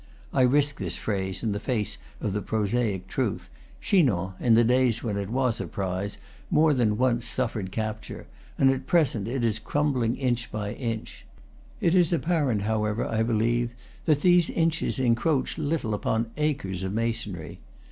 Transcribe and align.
(I 0.33 0.41
risk 0.41 0.79
this 0.79 0.97
phrase 0.97 1.43
in 1.43 1.51
the 1.51 1.59
face 1.59 1.99
of 2.19 2.33
the 2.33 2.41
prosaic 2.41 3.07
truth. 3.07 3.51
Chinon, 3.81 4.31
in 4.39 4.55
the 4.55 4.63
days 4.63 5.03
when 5.03 5.15
it 5.15 5.29
was 5.29 5.61
a 5.61 5.67
prize, 5.67 6.17
more 6.49 6.73
than 6.73 6.97
once 6.97 7.23
suflered 7.27 7.69
capture, 7.69 8.25
and 8.57 8.71
at 8.71 8.87
present 8.87 9.27
it 9.27 9.45
is 9.45 9.59
crumbling 9.59 10.15
inch 10.15 10.51
by 10.51 10.71
inch. 10.73 11.27
It 11.79 11.93
is 11.93 12.11
apparent, 12.11 12.63
however, 12.63 13.05
I 13.05 13.21
believe, 13.21 13.75
that 14.05 14.21
these 14.21 14.49
inches 14.49 14.97
encroach 14.97 15.59
little 15.59 15.93
upon 15.93 16.31
acres 16.35 16.81
of 16.81 16.93
masonry.) 16.93 17.59